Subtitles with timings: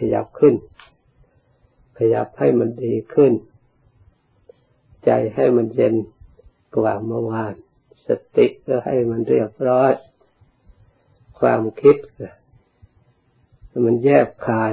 [0.00, 0.54] ขยับขึ้น
[1.98, 3.32] ขยับให้มันดีขึ้น
[5.04, 5.94] ใจให้มันเย็น
[6.76, 7.54] กว่าเมื่อวาน
[8.06, 9.92] สติก็ให้มันเรียบร้อย
[11.38, 11.96] ความคิด
[13.86, 14.72] มันแยบคาย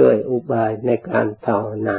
[0.00, 1.98] ด้วยอุบายในการภาวนา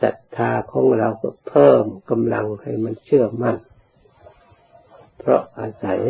[0.00, 3.56] ศรัทธาของเราก็เพิ่มกำลังให้มันเชื่อมั่น
[5.18, 6.00] เพราะอาศัย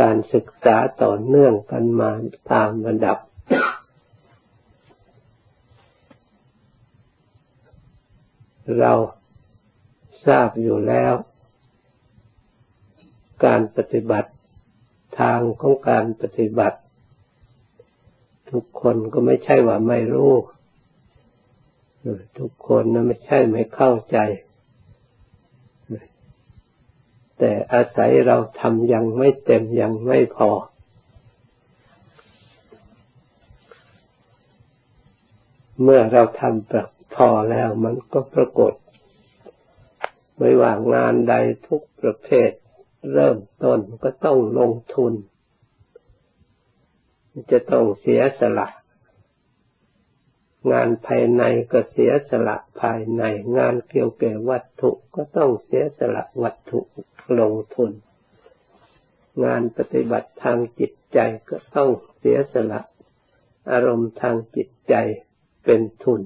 [0.00, 2.10] การศึกษาต่อเนื่องกันมา
[2.52, 3.18] ตามระดับ
[8.80, 8.92] เรา
[10.26, 11.14] ทราบอยู่แล้ว
[13.44, 14.30] การปฏิบัติ
[15.20, 16.78] ทางของการปฏิบัติ
[18.50, 20.32] ทุกคนก็ไม่ใช่ว่าไม่รู้
[22.38, 24.18] ทุกคนนะไม่ใช่ไม่เข้าใจ
[27.44, 30.50] แต่อาศัยเราทำยังไม่เต็มยังไม่พอ
[35.82, 38.72] เมื่อเราทำพอแล้วมันก็ปรากฏ
[40.38, 41.34] ไม่ว่างานใด
[41.66, 42.50] ทุกประเภท
[43.12, 45.12] เริ่มต้นก็ต้องลงทุน
[47.50, 48.68] จะต้องเสียสละ
[50.70, 53.22] งานภายในก็เสียสละภายใน
[53.58, 56.80] งานเกี่ยวกับวัตถุก็ต้องเสียสละวัตถุ
[57.38, 57.90] ลงทุน
[59.44, 62.80] งานปฏิบัติทางจิตใจก็ต้องเสียสละ
[63.70, 64.94] อารมณ์ทางจิตใจ
[65.64, 66.20] เป็นทุน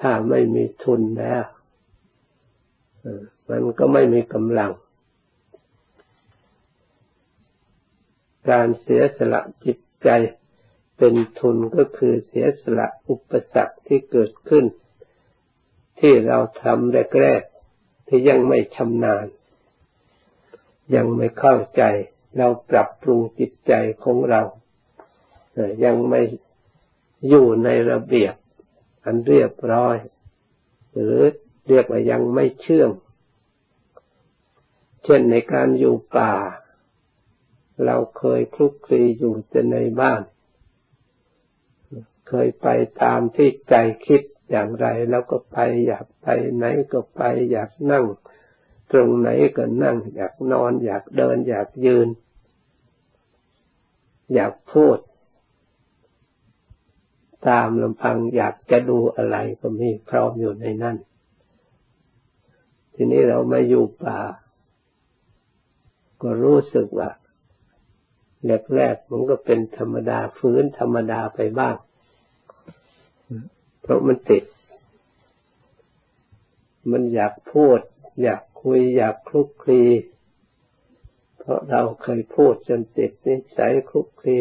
[0.00, 1.44] ถ้าไม่มีทุนแล้ว
[3.48, 4.72] มันก็ไม่มีกำลัง
[8.50, 10.10] การเสียสละจิต ใจ
[10.96, 14.64] เป็นทุนก็คือเสียสละอุปสรรคที่เกิดขึ้น
[16.00, 19.26] ที่เราทำแรกๆที่ยังไม่ชำนาญ
[20.94, 21.82] ยังไม่เข้าใจ
[22.36, 23.72] เราปรับปรุงจิตใจ
[24.04, 24.42] ของเรา
[25.84, 26.22] ยังไม่
[27.28, 28.34] อยู่ในระเบียบ
[29.04, 29.96] อันเรียบร้อย
[30.92, 31.16] หรือ
[31.68, 32.90] เรียกว่ายังไม่เชื่อง
[35.04, 36.34] เช่นในการอยู่ป่า
[37.84, 39.34] เราเคยคลุกคลีอยู่
[39.72, 40.22] ในบ้าน
[42.28, 42.68] เคยไป
[43.02, 43.74] ตามที่ใจ
[44.06, 47.22] คิดอย่างไรแล้วก็ไปอยากไปไหนก็ไป
[47.52, 48.04] อยากนั่ง
[48.90, 52.08] ตรงไหนก็นั่ง อยากนอน อยากเดิน อยากยืน
[54.34, 54.98] อยากพูด
[57.48, 60.96] ตามลำพังอยากจะดูอะไรก็มีพร้อมอยู่ในนั้น
[62.94, 64.18] ทีนี้เรามาอยู่ป่า
[66.22, 67.10] ก็รู้สึกว่า
[68.46, 71.76] แรกๆมันก็เป็นธรรมดาฟื้นธรรมดาไปบ้าง
[73.82, 74.44] เพราะมันติด
[76.90, 77.78] มันอยากพูด
[78.22, 79.82] อยากคุย อยากคลุกคลี
[81.38, 84.36] เพราะเราเคยพูดจนติดนิสัยคลุกคลี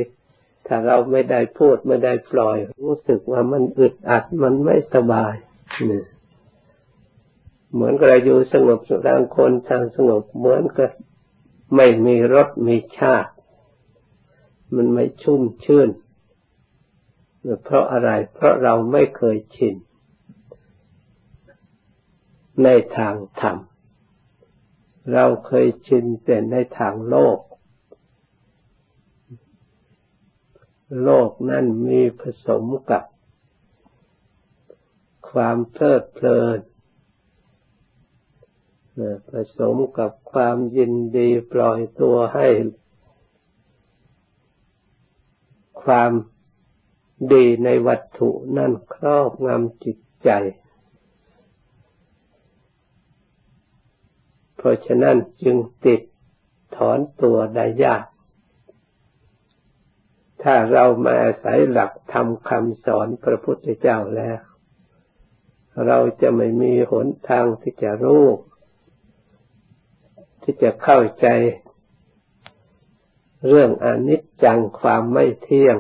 [0.68, 5.34] ถ้าเราไม่ได้พูดไม่ได้ปล่อย รู้สึกว่ามันอึดอัดมันไม่สบาย
[5.92, 6.04] นี่
[7.74, 10.92] เหมือนกับเราอยู่สงบสุขางคนทางสงบเหมือนกับ
[11.76, 13.32] ไม่มีรสมีชาติ
[14.76, 15.90] มันไม่ชุ่มชื่น
[17.64, 19.76] เพราะอะไร เพราะเราไม่เคยชิน
[22.64, 22.68] ใน
[22.98, 23.58] ทางธรรม
[25.14, 27.40] เราเคยชินแต่ในทางโลก
[31.04, 33.04] โลกนั่นมีผสมกับ
[35.30, 36.60] ความเพลิดเพลิน
[39.30, 42.48] ผสมกับความยินดีปล่อยตัวให้
[45.84, 46.12] ความ
[47.34, 50.30] ดีในวัตถุนั่นครอบงำจิตใจ
[54.58, 56.02] เพราะฉะนั้นจึงติด
[56.76, 58.06] ถอนตัวได้ยาก
[60.44, 64.40] ถ้าเรามาอาศัยหลักธรรมคำสอนพระพุทธเจ้าแล้ว
[65.88, 68.26] เราจะไม่มีหนทางที่จะรู้
[70.44, 71.28] ที่จะเข้าใจ
[73.48, 75.78] เรื่องอนิจจังความไม่เที่ยง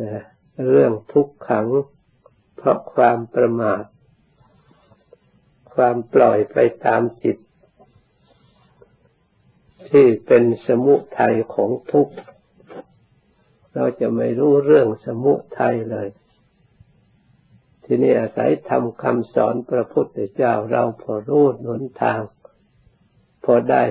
[0.00, 0.24] นะ
[0.68, 1.66] เรื่องทุกขัง
[2.56, 3.82] เพราะความประมาท
[5.74, 7.36] ความปล่อยไปตามจิต
[9.88, 12.14] ที่เป็นสมุทัยของทุกข์
[13.74, 16.08] เราจะไม่รู้เรื่องสมุทัยเลย
[17.84, 22.20] ทีนี้อาศัยทำคำสอนพระพุทธเจ้าเราพอรู้หนทาง
[23.44, 23.82] พอได้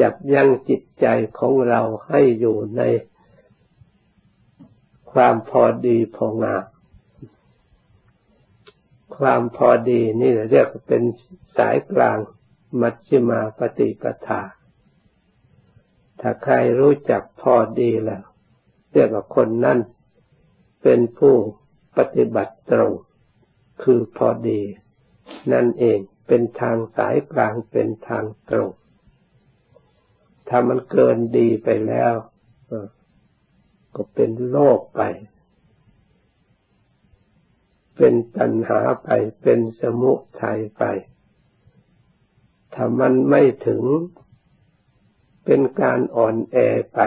[0.00, 1.06] ยับยั้งจิตใจ
[1.38, 2.82] ของเราให้อยู่ใน
[5.12, 6.64] ความพอดีพองาม
[9.16, 11.02] ความพอดีนี่เรียกเป็น
[11.56, 12.18] สายกลาง
[12.80, 14.42] มัชฌิมาปฏิปทา
[16.20, 18.24] ถ้าใครรู้จักพอดีแล้ว
[18.92, 19.78] เรียกว่าคนนั้น
[20.82, 21.34] เป็นผู้
[21.96, 22.92] ปฏิบัติตรง
[23.82, 24.60] คือพอดี
[25.52, 28.70] นั่นเองเป็นทางสายกลางเป็นทางตรง
[30.48, 32.14] ถ้ามันเกินดีไปแล้ว
[33.94, 35.02] ก็เป็นโลกไป
[37.96, 39.08] เป็นตัณหาไป
[39.42, 40.12] เป็นสมุ
[40.42, 40.84] ทัยไป
[42.74, 43.84] ถ้ามันไม่ถึง
[45.44, 46.56] เป็นการอ่อนแอ
[46.94, 47.00] ไป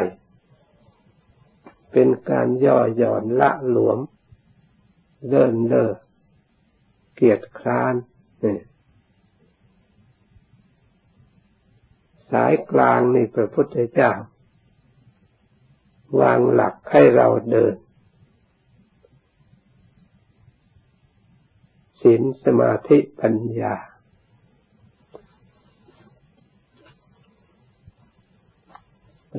[1.91, 3.99] เป็นการย่อหย่อนละหลวม
[5.27, 5.91] เลิ่นเล่อ
[7.15, 7.93] เกียจคร้าน
[8.41, 8.61] เนี่ย
[12.31, 14.12] สายกลางในพระพุทธเจ้า
[16.19, 17.75] วางหลักให้เราเดิน
[22.01, 23.75] ศีลสมาธิปัญญา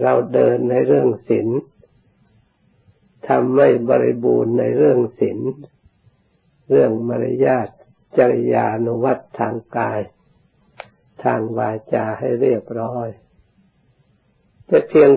[0.01, 1.49] เราเดินในเรื่องศีล
[3.27, 5.39] ทำไม่บริบูรณ์ในเรื่องศีล
[6.69, 7.69] เรื่องมารยาท
[8.17, 10.01] จริยานุวัตทางกาย
[11.25, 13.09] ทางวาจาให้เรียบร้อย
[14.71, 15.11] จะเพียง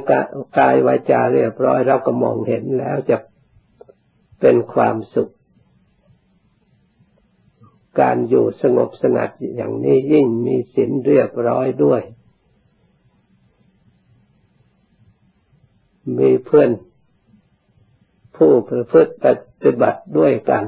[0.58, 3.18] กายวาจาเรียบร้อยเราก็มองเห็นแล้วจะ
[4.42, 5.34] เป็นความสุข
[8.00, 12.02] การอยู่สงบสงัดอย่างนี้ยิ่งมีศีลเรียบร้อยด้วย
[16.18, 16.72] มีเพื่อน
[18.38, 19.26] ผู้ประพฤติป
[19.64, 20.64] ฏิบัติด้วยกัน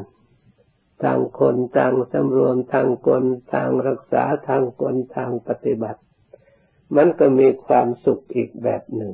[1.03, 3.23] ทางคนทางสำรวมทางคน
[3.53, 6.01] ทางรักษาทางคนทางปฏิบัติ
[6.95, 9.13] มันก็มีความสุขอีกแบบหนึ่ง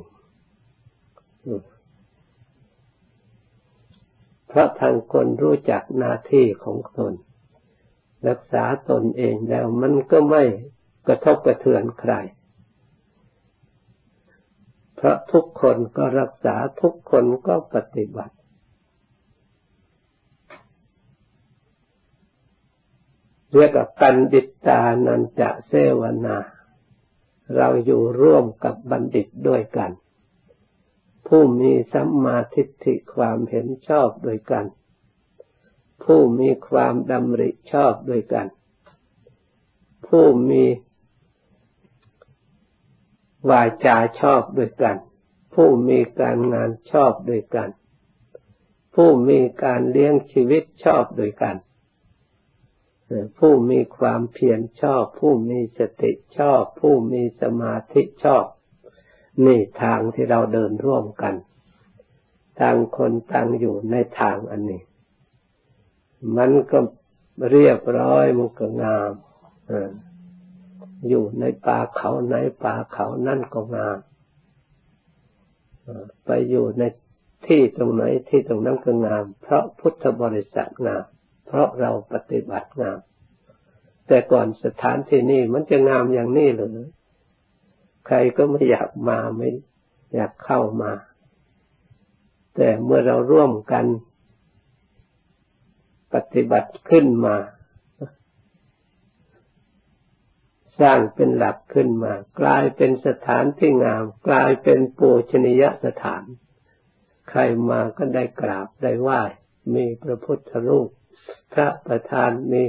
[4.48, 7.12] เพราะทางคนรู้จักหน้าที่ของตน
[8.28, 10.44] รักษาตนเองแล้วมันก็ไม่
[11.06, 12.12] กระทบกระเทือนใคร
[14.96, 18.34] เพราะทุกคนก็รักษาทุกคนก็ปฏิบัติ
[23.56, 26.38] เรียกว่าปันดิตานันจะเสวนา
[27.56, 29.90] เราอยู่ร่วมกับบัณฑิตด้วยกัน
[31.26, 34.66] ผู้มีสัมมาทิฏฐิความเห็นชอบด้วยกัน
[36.04, 38.46] ผู้มีความดำริชอบด้วยกัน
[40.06, 40.64] ผู้มี
[43.50, 44.96] วาจาชอบด้วยกัน
[45.54, 47.68] ผู้มีการงานชอบด้วยกัน
[48.94, 51.56] ผู้มีการเลี้ยงชีวิตชอบด้วยกัน
[53.38, 58.44] ผู้มีความเพียรชอบ ผู้มีสติชอบ ผู้มีสมาธิชอบ
[59.44, 61.34] นี่ทางที่เราเดินร่วมกัน
[62.60, 64.82] ต่างคนต่างอยู่ในทางอันนี้
[66.36, 66.78] มันก็
[67.50, 69.10] เรียบร้อยมันก็งาม
[71.08, 73.98] อยู่ในป่าเขาในป่าเขานั่นก็งาม
[76.24, 76.82] ไปอยู่ใน
[77.46, 81.04] ที่ตรงไหนที่ตรงนั้นก็งาม เพราะพุทธบริษัทงาม
[81.46, 83.00] เพราะเราปฏิบัติงาม
[84.06, 86.78] แต่ก่อนสถานที่นี่มันจะงามอย่างนี้หรือ
[88.06, 89.48] ใครก็ไม่อยากมาไม่
[90.14, 90.92] อยากเข้ามา
[92.56, 93.86] แต่เมื่อเราร่วมกัน
[96.14, 97.36] ปฏิบัติขึ้นมา
[100.80, 106.24] สร้างเป็นหลักขึ้นมา กลายเป็นสถานที่งาม กลายเป็นปูชนียสถาน
[107.30, 107.40] ใคร
[107.70, 109.22] มาก็ได้กราบได้ไหว้
[109.74, 110.90] มีพระพุทธรูป
[111.52, 112.62] พระประธานมี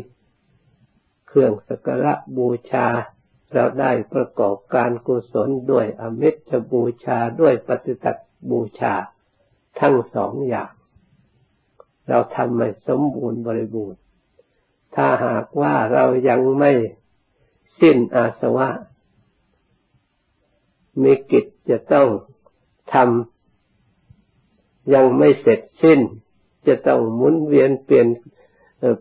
[1.28, 2.88] เครื่องสักการะบูชา
[3.54, 8.14] เราได้ประกอบการกุศลด้วยอมิตรบูชาด้วยปฏิตั
[8.52, 8.94] บูชา
[9.80, 10.72] ทั้งสองอย่าง
[12.10, 14.00] เราทำไม่สมบูรณ์บริบูรณ์
[14.96, 16.72] ถ้าหากว่าเรายังไม่
[17.80, 18.70] สิ้นอาสวะ
[21.02, 22.08] มีกิจจะต้อง
[22.94, 26.00] ทำยังไม่เสร็จสิ้น
[26.68, 28.08] จะต้องหมุนเวียนเปลี่ยน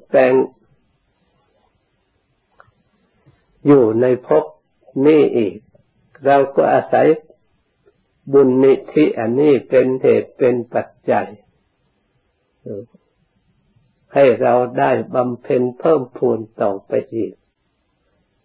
[0.08, 0.34] แปลง
[3.66, 4.44] อยู่ในภพ
[5.06, 5.54] นี้อีก
[6.24, 7.06] เราก็อาศัย
[8.32, 11.26] บุญนิธิอันนี้เป็นเหตุเป็นปัจจัย
[14.14, 17.32] ให้เราได้บำเพ็ญเพิ่มพูนต่อไปอีก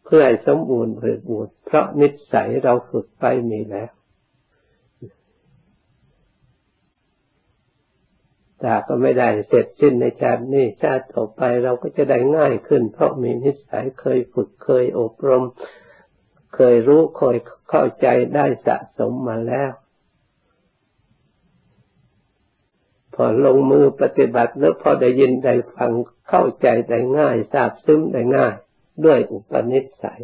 [0.06, 3.92] เพื่อให้สมบูรณ์บริบูรณ์เพราะนิสัยเราฝึกไปมีแล้ว
[8.60, 15.44] แต่ก็ไม่ได้เสร็จสิ้นในชาตินี้ชาติต่อไปเราก็จะได้ง่ายขึ้น เพราะมีนิสัยเคยฝึกเคยอบรม
[16.56, 17.38] เคยรู้เคย
[17.70, 19.72] เข้าใจได้สะสมมาแล้ว
[23.14, 25.92] พอลงมือปฏิบัติแล้วพอได้ยินได้ฟัง
[26.30, 28.56] เข้าใจได้ง่ายทราบซึ้งได้ง่าย
[29.06, 30.22] ด้วยอุปนิสัย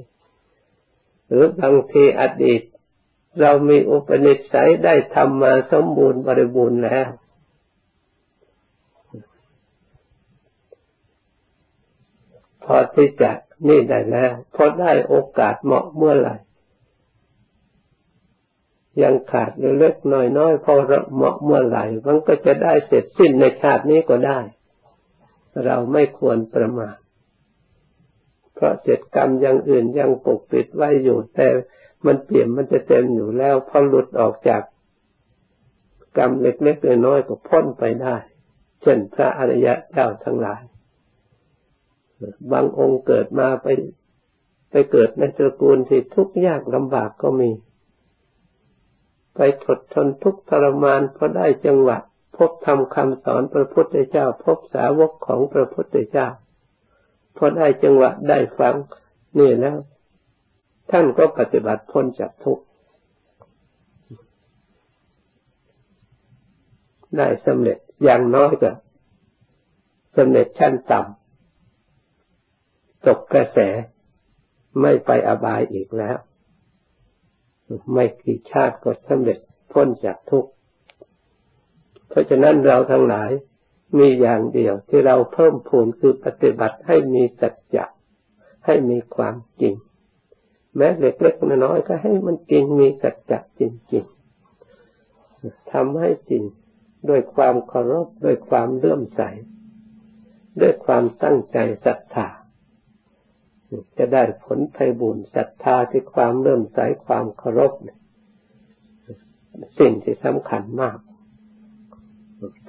[1.27, 2.61] หรือบางทีอดีต
[3.41, 7.07] เรามีอุปนิสัยได้ทำมาสมบูรณ์บริบูรณ์แล้ว
[12.65, 13.31] พอที่จะ
[13.67, 16.35] นี่ได้แล้วพอได้โอกาสเหมาะเมื่อไหร่
[19.03, 19.95] ยังขาดเล็ก
[20.37, 20.73] น้อยๆพอ
[21.15, 24.39] เหมาะเมื่อไหร่มันก็จะได้เสร็จสิ้นในชาตินี้ก็ได้
[25.65, 26.97] เราไม่ควรประมาท
[28.55, 31.47] เพราะเสร็จกรรมอย่างอื่นยังปกปิดไว้อยู่ แต่
[32.05, 34.61] มันเปลี่ยนมันจะเต็มอยู่แล้วพอหลุดออกจาก
[36.17, 38.15] กรรมเล็กๆน้อยๆก็พ้นไปได้
[38.81, 40.61] เช่นพระอริยะเจ้าทั้งหลาย
[42.51, 43.67] บางองค์เกิดมาไป
[44.71, 47.49] ไปเกิดในตระกูลที่ทุกข์ยากลำบากก็มี
[49.35, 51.97] ไปทดทนทุกข์ทรมานเพราะได้จังหวะ
[52.37, 56.27] พบทำคำสอนพระพุทธเจ้า พบสาวกของพระพุทธเจ้า
[57.37, 58.75] พอได้จังหวะได้ฟัง
[59.39, 59.77] นี่แล้ว
[60.91, 62.63] ท่านก็ปฏิบัติพ้นจากทุกข์
[67.17, 68.71] ได้สำเร็จอย่างน้อยก็
[70.17, 71.24] สำเร็จชั้นต่ำ
[73.07, 73.59] ตกกระแส
[74.81, 76.17] ไม่ไปอบายอีกแล้ว
[77.93, 79.39] ไม่กี่ชาติก็สำเร็จ
[79.71, 80.51] พ้นจากทุกข์
[82.09, 83.31] เพราะฉะนั้นเราทั้งหลาย
[83.97, 87.85] มีอย่างเดียวที่เราเพิ่มพูนคือปฏิบัติให้มีสัจจะ
[88.65, 89.73] ให้มีความจริง
[90.75, 93.61] แม้เล็กๆน้อยๆก็ให้มันจริงมีสัจจะจ
[93.93, 96.43] ริงๆทำให้จริง
[97.09, 99.21] ด้วยความเคารพด้วยความเลื่อมใส
[100.61, 102.27] ด้วยความตั้งใจศรัทธา
[103.97, 107.71] จะได้ผลไพบุญศรัทธาที่ความเลื่มใสความเคารพ
[109.79, 110.97] สิ่งที่สำคัญมาก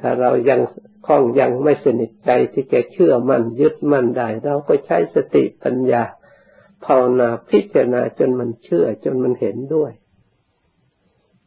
[0.00, 0.60] ถ้าเรายัง
[1.06, 6.04] ข้องยังไม่สนิทใจที่จะเชื่อมันยึดมั่นได้เราก็ใช้สติปัญญา
[6.84, 9.92] ภาวนาพิจารณาจนมันเชื่อจนมันเห็นด้วย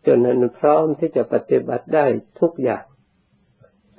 [0.06, 2.06] จนมันพร้อมที่จะปฏิบัติได้
[2.40, 2.84] ทุกอย่าง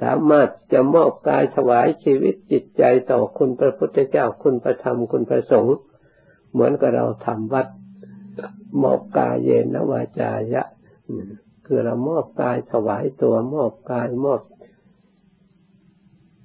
[0.00, 5.76] สามารถจะมอบกายถวายชีวิตจิตใจต่อคุณพระพุทธเจ้าคุณพระธรรมคุณพระสงฆ์
[6.52, 7.66] เหมือนกับเราทำวัด
[8.83, 10.62] มอบกายเยนวาจายะ
[11.66, 14.42] คือเรามอบกายถวายตัวมอบกายมอบ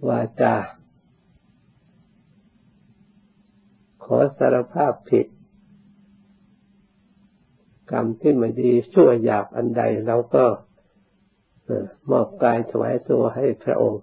[0.10, 0.56] วาจา
[4.04, 5.28] ขอสารภาพผิด
[7.92, 10.46] กรรมที่ไม่ดีชั่วหยาบอันใดเราก็
[12.10, 14.02] มอบกายถวายตัวให้พระองค์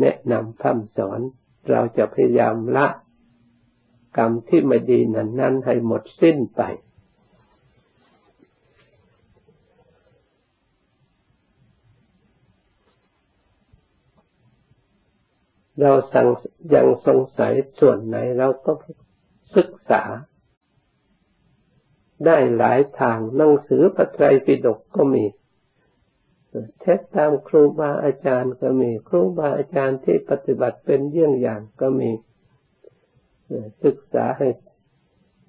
[0.00, 1.20] แนะนำคำสอน
[1.70, 2.86] เราจะพยายามละ
[4.16, 6.62] กรรมที่ไม่ดีนั้นนั้นให้หมดสิ้นไป
[15.80, 16.28] เราสัง
[16.74, 18.72] ยังสงสัยส่วนไหนเราก็
[19.56, 20.02] ศึกษา
[22.26, 25.24] ได้หลายทางหนังสือพระไตรปิฎกก็มี
[26.80, 32.10] เทศตามครูบาอาจารย์ก็มี ครูบาอาจารย์ที่ปฏิบัติเป็นเยี่ยงอย่างก็มี
[33.84, 34.48] ศึกษาให้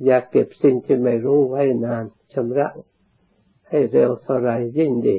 [0.06, 2.68] อย่าเก็บสิ่งที่ไม่รู้ไว้นานชำระ
[3.70, 5.18] ให้เร็วเท่าไรยิ่งดี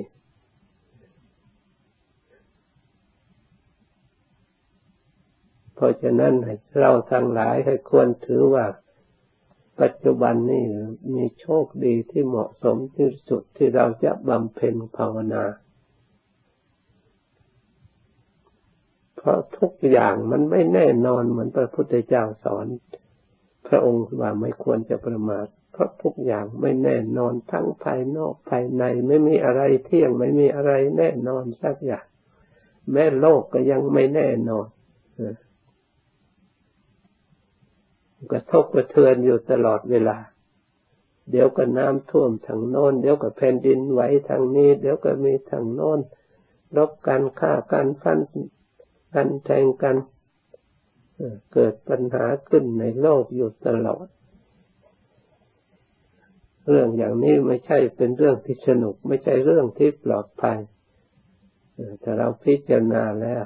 [5.75, 6.35] เพราะฉะนั้น
[6.80, 8.66] เราทั้งหลายให้ควรถือว่า
[9.80, 10.64] ปัจจุบันนี้
[11.14, 15.45] มีโชคดีที่เหมาะสมที่สุดที่เราจะบำเพ็ญภาวนา
[19.17, 22.66] เพ ราะทุกอย่างมันไม่แน่นอนเหมือนพระพุทธเจ้าสอน
[23.66, 32.06] พระองค์ว่าไม่ควรจะประมาทเพราะทุกอย่างไม่แน่นอนทั้งภายนอกภายในไม่มีอะไรเที่ยงไม่มีอะไรแน่นอนสักอย่าง
[32.92, 34.66] แม้โลกก็ยังไม่แน่นอน
[38.32, 40.18] กระทบกระเทือนอยู่ตลอดเวลา
[41.30, 45.99] เดี๋ยวก็น้ำท่วมทางโน้น เดี๋ยวก็แผ่นดินไหวทางนี้ เดี๋ยวก็มีทางโน้น
[46.76, 48.18] รบกันฆ่ากันฟัน
[49.14, 49.96] กันแทงกัน
[51.52, 54.06] เกิดปัญหาขึ้นในโลกอยู่ตลอด
[56.68, 60.58] เรื่องอย่างนี้ไม่ใช่เป็นเรื่องที่สนุก ไม่ใช่เรื่องที่ปลอดภัย
[62.00, 63.44] แต่เราพิจารณาแล้ว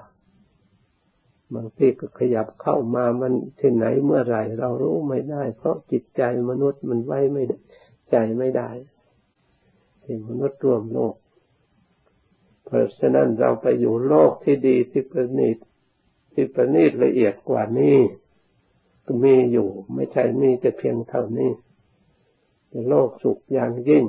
[1.55, 7.43] บางทีก็ขยับเข้ามามันที่ไหนเมื่อไหร่เรารู้ไม่ได้ เพราะจิตใจมนุษย์มันไว้ไม่
[8.11, 8.71] ใจไม่ได้
[10.03, 11.15] ที่มนุษย์รวมโลก
[12.73, 15.57] เพราะฉะนั้นเราไปอยู่โลกที่ดีที่ประณีต
[16.33, 17.99] ที่ประณีตละเอียดกว่านี้
[19.07, 21.51] ก็มีอยู่ ไม่ใช่มีแต่เพียงเท่านี้
[22.89, 24.05] โลกสุขอย่างยิ่ง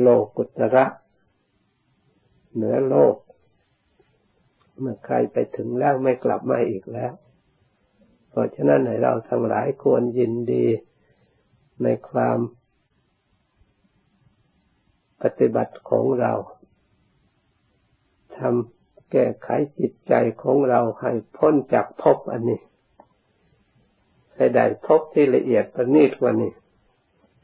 [0.00, 0.86] โลกุตระ
[2.54, 3.16] เหนือโลก
[4.78, 7.12] เมื่อใครไปถึงแล้วไม่กลับมาอีกแล้ว
[8.30, 10.66] เพราะฉะนั้นให้เราทั้งหลายควรยินดี
[11.82, 12.38] ในความ
[15.22, 16.32] ปฏิบัติของเรา
[18.36, 19.48] ทำแก้ไข
[19.78, 20.12] จิตใจ
[20.42, 22.60] ของเราให้พ้นจากภพอันนี้
[24.34, 26.52] ให้ได้ภพที่ละเอียดประณีตกว่านี้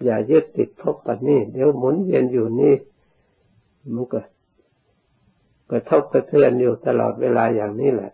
[0.04, 2.74] อย่ายึดติดภพอันนี้ เดี๋ยวหมุนเวียนอยู่นี่
[3.94, 4.20] มันก็
[5.70, 8.12] กระทบกระเทือนอยู่ตลอดเวลาอย่างนี้แหละ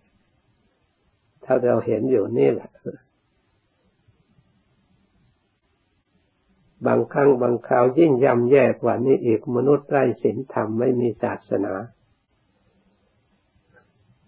[1.44, 2.70] ถ้าเราเห็นอยู่นี่แหละ
[6.86, 11.74] บางครั้งบางคราวยิ่งย่ำแย่กว่านี้อีกมนุษย์ไร้ศีลธรรมไม่มีศาสนา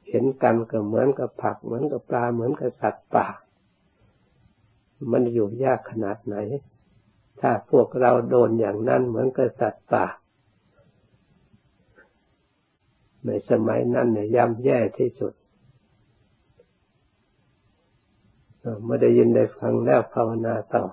[0.09, 3.27] เห็นกันก็เหมือนกับผักเหมือนกับปลาเหมือนกับสัตว์ป่า
[5.13, 6.37] มันอยู่ยากขนาดไหน
[7.41, 10.07] ถ้าพวกเราโดนอย่างนั้นเหมือนกับสัตว์ป่า
[13.25, 15.33] ในสมัยนั้นเนี่ยย่ำแย่ที่สุด
[18.87, 20.85] ไม่ได้ยินได้ฟังแล้วภาวนาต่อ